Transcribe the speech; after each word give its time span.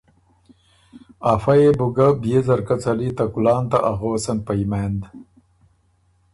افۀ 1.31 1.53
يې 1.61 1.69
بو 1.77 1.87
ګۀ 1.95 2.07
بيې 2.21 2.39
ځرکۀ 2.47 2.75
څلی 2.83 3.09
ته 3.17 3.25
کُلان 3.33 3.63
ته 3.71 3.77
اغوڅن 3.91 4.37
په 4.45 4.53
یمېند۔ 4.59 4.99